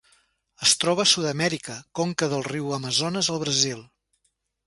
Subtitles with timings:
[0.67, 3.87] Es troba a Sud-amèrica: conca del riu Amazones al Brasil.